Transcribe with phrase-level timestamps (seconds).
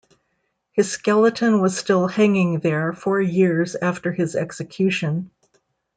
[0.71, 5.29] His skeleton was still hanging there four years after his execution.